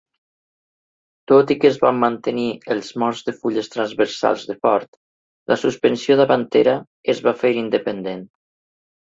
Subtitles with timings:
[1.31, 4.89] Tot i que es van mantenir els molls de fulles transversals de Ford,
[5.53, 6.75] la suspensió davantera
[7.15, 8.27] es va fer independent.